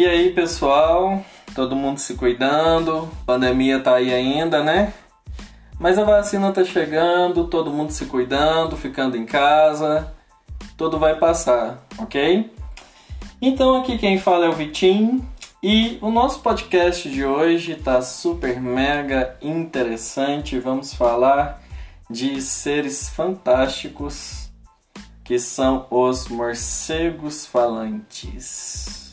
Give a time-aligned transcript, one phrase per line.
[0.00, 1.22] E aí, pessoal?
[1.54, 3.06] Todo mundo se cuidando?
[3.26, 4.94] Pandemia tá aí ainda, né?
[5.78, 10.10] Mas a vacina tá chegando, todo mundo se cuidando, ficando em casa.
[10.74, 12.50] Tudo vai passar, ok?
[13.42, 15.22] Então aqui quem fala é o Vitinho
[15.62, 20.58] e o nosso podcast de hoje tá super mega interessante.
[20.58, 21.62] Vamos falar
[22.08, 24.50] de seres fantásticos
[25.22, 29.09] que são os morcegos falantes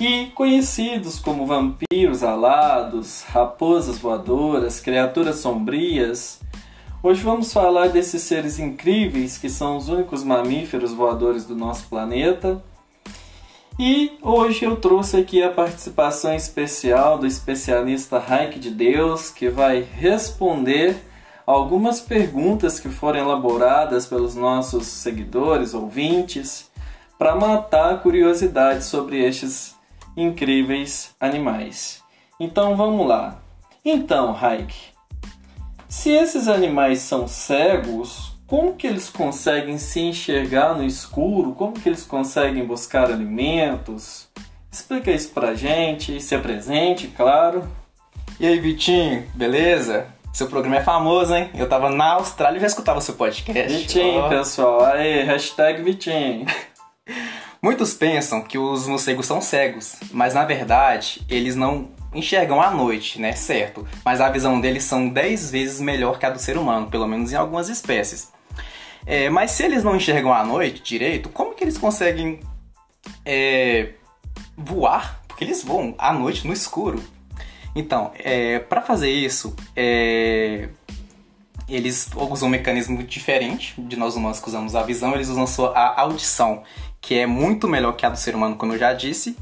[0.00, 6.40] e conhecidos como vampiros alados, raposas voadoras, criaturas sombrias.
[7.02, 12.62] Hoje vamos falar desses seres incríveis que são os únicos mamíferos voadores do nosso planeta.
[13.76, 19.82] E hoje eu trouxe aqui a participação especial do especialista Raik de Deus, que vai
[19.82, 20.96] responder
[21.44, 26.70] algumas perguntas que foram elaboradas pelos nossos seguidores, ouvintes,
[27.18, 29.77] para matar a curiosidade sobre estes
[30.20, 32.02] incríveis animais.
[32.40, 33.40] Então vamos lá.
[33.84, 34.74] Então, Raik,
[35.88, 41.52] se esses animais são cegos, como que eles conseguem se enxergar no escuro?
[41.52, 44.28] Como que eles conseguem buscar alimentos?
[44.70, 47.68] Explica isso pra gente, se apresente, claro.
[48.38, 50.06] E aí, Vitinho, beleza?
[50.32, 51.50] Seu programa é famoso, hein?
[51.54, 53.76] Eu tava na Austrália e já escutava seu podcast.
[53.76, 54.28] Vitinho, oh.
[54.28, 54.84] pessoal.
[54.84, 56.46] Aí, hashtag Vitinho.
[57.60, 63.20] Muitos pensam que os morcegos são cegos, mas na verdade eles não enxergam à noite,
[63.20, 63.32] né?
[63.32, 63.86] Certo.
[64.04, 67.32] Mas a visão deles são 10 vezes melhor que a do ser humano, pelo menos
[67.32, 68.32] em algumas espécies.
[69.04, 72.40] É, mas se eles não enxergam à noite direito, como que eles conseguem
[73.24, 73.90] é,
[74.56, 75.22] voar?
[75.26, 77.02] Porque eles voam à noite no escuro.
[77.74, 80.68] Então, é, para fazer isso, é,
[81.68, 86.00] eles usam um mecanismo diferente de nós humanos que usamos a visão, eles usam a
[86.00, 86.62] audição
[87.00, 89.36] que é muito melhor que a do ser humano, como eu já disse.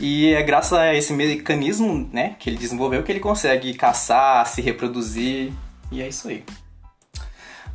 [0.00, 4.60] E é graças a esse mecanismo, né, que ele desenvolveu que ele consegue caçar, se
[4.62, 5.52] reproduzir,
[5.90, 6.42] e é isso aí.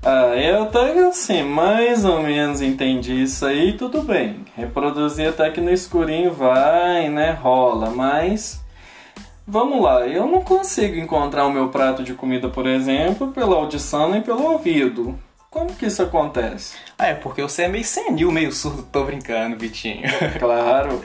[0.03, 4.45] Ah, eu até assim, mais ou menos entendi isso aí, tudo bem.
[4.55, 8.63] Reproduzir até que no escurinho vai, né, rola, mas
[9.47, 14.11] vamos lá, eu não consigo encontrar o meu prato de comida, por exemplo, pela audição
[14.11, 15.17] nem pelo ouvido.
[15.49, 16.75] Como que isso acontece?
[16.99, 18.83] Ah, é porque você é meio senil, meio surdo.
[18.83, 20.03] Tô brincando, Vitinho.
[20.37, 21.01] Claro.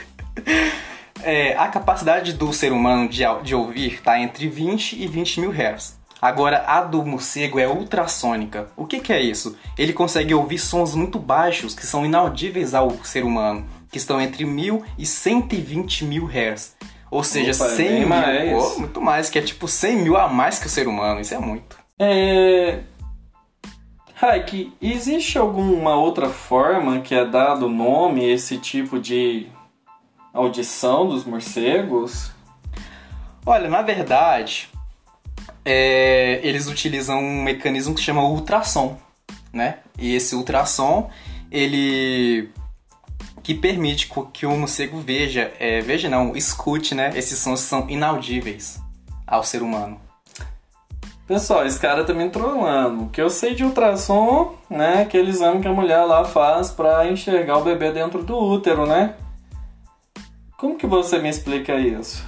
[1.22, 5.50] é, a capacidade do ser humano de, de ouvir está entre 20 e 20 mil
[5.50, 5.96] hertz.
[6.20, 8.68] Agora, a do morcego é ultrassônica.
[8.76, 9.56] O que, que é isso?
[9.78, 14.44] Ele consegue ouvir sons muito baixos que são inaudíveis ao ser humano, que estão entre
[14.44, 16.76] 1000 e 120 mil hertz.
[17.12, 18.08] Ou seja, Opa, 100 mil.
[18.08, 18.52] Mais.
[18.54, 21.20] Oh, muito mais, que é tipo 100 mil a mais que o ser humano.
[21.20, 21.76] Isso é muito.
[21.98, 22.80] É,
[24.14, 29.46] Raik, existe alguma outra forma que é dado nome a esse tipo de
[30.32, 32.30] audição dos morcegos?
[33.44, 34.70] Olha, na verdade,
[35.66, 38.96] é, eles utilizam um mecanismo que se chama ultrassom,
[39.52, 39.80] né?
[39.98, 41.10] E esse ultrassom,
[41.50, 42.48] ele
[43.42, 47.10] que permite que o morcego veja, é, veja não, escute, né?
[47.14, 48.80] Esses sons são inaudíveis
[49.26, 50.00] ao ser humano.
[51.26, 53.04] Pessoal, esse cara tá me trolando.
[53.04, 55.02] O que eu sei de ultrassom, né?
[55.02, 59.14] Aquele exame que a mulher lá faz para enxergar o bebê dentro do útero, né?
[60.58, 62.24] Como que você me explica isso?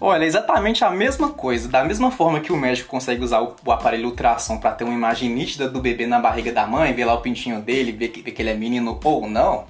[0.00, 1.68] Olha, exatamente a mesma coisa.
[1.68, 5.30] Da mesma forma que o médico consegue usar o aparelho ultrassom para ter uma imagem
[5.30, 8.32] nítida do bebê na barriga da mãe, ver lá o pintinho dele, ver que, ver
[8.32, 9.64] que ele é menino ou não,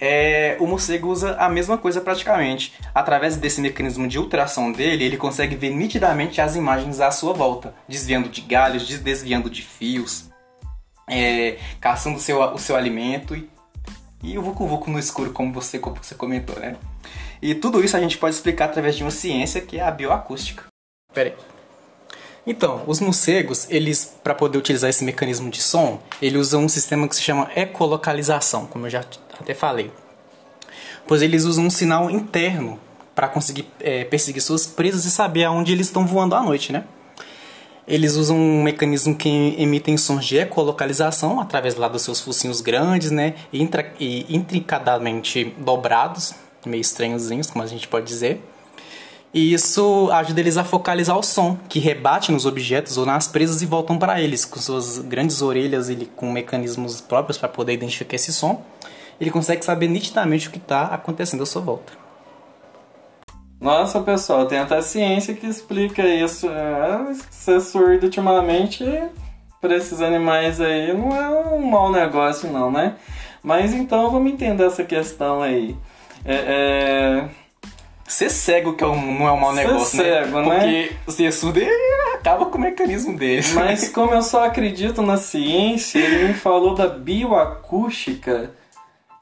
[0.00, 2.72] é, o morcego usa a mesma coisa praticamente.
[2.94, 7.74] Através desse mecanismo de ultrassom dele, ele consegue ver nitidamente as imagens à sua volta,
[7.88, 10.30] desviando de galhos, desviando de fios,
[11.08, 13.48] é, caçando o seu, o seu alimento e,
[14.22, 16.76] e o vucu vucu no escuro, como você, como você comentou, né?
[17.40, 20.64] E tudo isso a gente pode explicar através de uma ciência que é a bioacústica.
[21.12, 21.36] Pera aí.
[22.46, 27.08] Então, os morcegos, eles, para poder utilizar esse mecanismo de som, eles usam um sistema
[27.08, 29.02] que se chama ecolocalização, como eu já
[29.40, 29.90] até falei.
[31.06, 32.78] Pois eles usam um sinal interno
[33.14, 36.84] para conseguir é, perseguir suas presas e saber aonde eles estão voando à noite, né?
[37.86, 43.10] Eles usam um mecanismo que emitem sons de ecolocalização através lá dos seus focinhos grandes,
[43.10, 43.34] né?
[43.52, 46.34] Intra, e intricadamente dobrados,
[46.64, 48.40] meio estranhozinhos, como a gente pode dizer
[49.34, 53.62] e isso ajuda eles a focalizar o som, que rebate nos objetos ou nas presas
[53.62, 54.44] e voltam para eles.
[54.44, 58.64] Com suas grandes orelhas, ele com mecanismos próprios para poder identificar esse som,
[59.20, 61.92] ele consegue saber nitidamente o que está acontecendo à sua volta.
[63.60, 66.48] Nossa, pessoal, tem até ciência que explica isso.
[66.48, 68.84] É, ser surdo ultimamente
[69.60, 72.96] para esses animais aí não é um mau negócio, não, né?
[73.42, 75.76] Mas então vamos entender essa questão aí.
[76.24, 77.28] É, é,
[78.06, 80.48] Ser cego que é um- não é um mau Ser negócio, cego, né?
[80.48, 80.88] né?
[81.04, 81.60] Porque ser surdo
[82.14, 83.52] acaba com o mecanismo deles.
[83.52, 88.50] Mas como eu só acredito na ciência, ele me falou da bioacústica.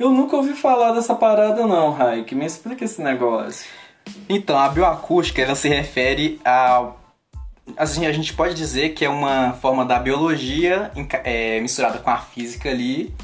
[0.02, 2.34] Eu nunca ouvi falar dessa parada não, Raik.
[2.34, 3.70] Me explica esse negócio.
[4.28, 6.90] Então, a bioacústica, ela se refere a...
[7.76, 10.90] Assim, a gente pode dizer que é uma forma da biologia
[11.22, 13.14] é, misturada com a física ali,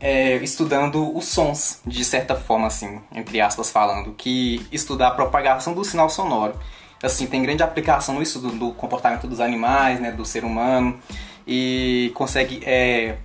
[0.00, 5.72] é, estudando os sons, de certa forma, assim, entre aspas falando, que estuda a propagação
[5.72, 6.58] do sinal sonoro.
[7.00, 10.98] Assim, tem grande aplicação no estudo do comportamento dos animais, né, do ser humano,
[11.46, 13.18] e consegue é,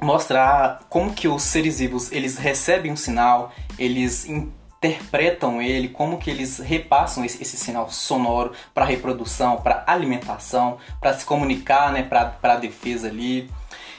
[0.00, 6.30] mostrar como que os seres vivos eles recebem um sinal, eles interpretam ele, como que
[6.30, 12.56] eles repassam esse, esse sinal sonoro para reprodução, para alimentação, para se comunicar, né, para
[12.56, 13.50] defesa ali.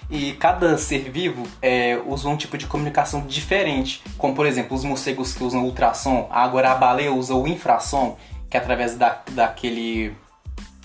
[0.09, 4.85] E cada ser vivo é, usa um tipo de comunicação diferente, como por exemplo os
[4.85, 8.17] morcegos que usam ultrassom, agora a baleia usa o infrassom,
[8.49, 10.15] que é através da, daquele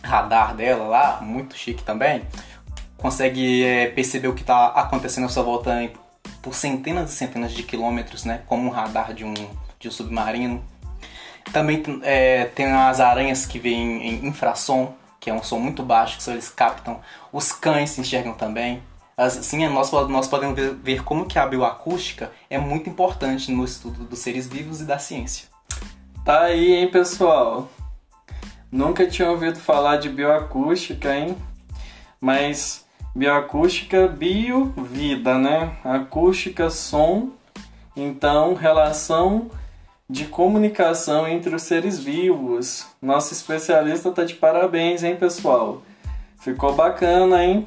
[0.03, 2.23] radar dela lá, muito chique também,
[3.03, 5.91] consegue é, perceber o que está acontecendo à sua volta
[6.41, 8.43] por centenas e centenas de quilômetros, né?
[8.47, 9.35] Como um radar de um,
[9.79, 10.65] de um submarino.
[11.53, 16.17] Também é, tem as aranhas que vêm em infrassom, que é um som muito baixo,
[16.17, 17.01] que só eles captam.
[17.33, 18.83] Os cães se enxergam também.
[19.17, 24.05] Assim, nós, nós podemos ver, ver como que a bioacústica é muito importante no estudo
[24.05, 25.49] dos seres vivos e da ciência.
[26.25, 27.69] Tá aí, hein, pessoal?
[28.71, 31.37] Nunca tinha ouvido falar de bioacústica, hein?
[32.21, 35.77] Mas bioacústica, bio, vida, né?
[35.85, 37.31] Acústica, som.
[37.97, 39.51] Então, relação
[40.09, 42.87] de comunicação entre os seres vivos.
[43.01, 45.83] Nosso especialista tá de parabéns, hein, pessoal?
[46.41, 47.67] Ficou bacana, hein?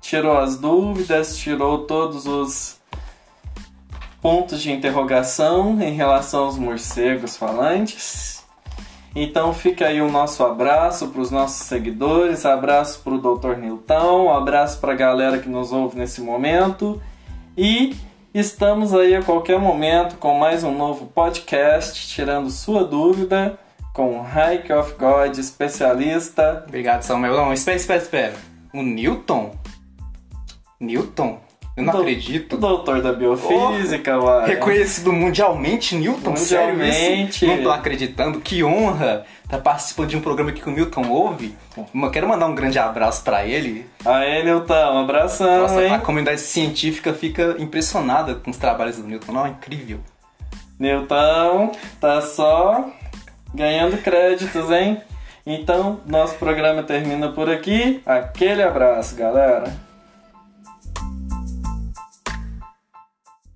[0.00, 2.78] Tirou as dúvidas, tirou todos os
[4.20, 8.37] pontos de interrogação em relação aos morcegos falantes.
[9.14, 13.56] Então fica aí o nosso abraço para os nossos seguidores, abraço para o Dr.
[13.56, 17.00] Nilton, abraço para a galera que nos ouve nesse momento
[17.56, 17.96] e
[18.32, 23.58] estamos aí a qualquer momento com mais um novo podcast tirando sua dúvida
[23.92, 26.62] com o Hike of God, especialista.
[26.68, 27.34] Obrigado, Samuel.
[27.34, 28.34] Não, espera, espera, espera.
[28.72, 29.56] O Newton?
[30.78, 31.40] Newton?
[31.78, 32.56] Eu não Do- acredito.
[32.56, 34.48] Doutor da biofísica, uai.
[34.48, 36.34] Reconhecido mundialmente, Newton?
[36.36, 37.44] Sério Mundialmente.
[37.44, 37.46] isso?
[37.46, 38.40] Não tô acreditando.
[38.40, 41.54] Que honra tá participando de um programa que o Newton ouve.
[41.94, 43.86] Eu quero mandar um grande abraço pra ele.
[44.04, 45.94] Aí, Nilton, um abração, Nossa, hein?
[45.94, 49.32] a comunidade científica fica impressionada com os trabalhos do Newton.
[49.32, 50.00] Não, é incrível.
[50.78, 52.88] Nilton, tá só
[53.54, 55.00] ganhando créditos, hein?
[55.46, 58.02] Então, nosso programa termina por aqui.
[58.04, 59.72] Aquele abraço, galera.